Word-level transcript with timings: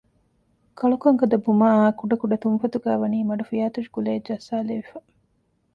ކަޅުކަން 0.79 1.19
ގަދަ 1.21 1.37
ބުމައާއި 1.45 1.93
ކުޑަ 1.99 2.15
ކުޑަ 2.21 2.35
ތުންފަތުގައި 2.43 2.99
ވަނީ 3.01 3.17
މަޑު 3.29 3.43
ފިޔާތޮށި 3.49 3.89
ކުލައެއް 3.93 4.25
ޖައްސާލެވިފަ 4.27 4.97